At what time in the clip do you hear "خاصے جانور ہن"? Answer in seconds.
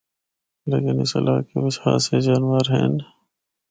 1.81-2.93